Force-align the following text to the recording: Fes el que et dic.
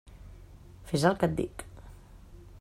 Fes 0.93 1.05
el 1.11 1.19
que 1.25 1.31
et 1.33 1.37
dic. 1.43 1.65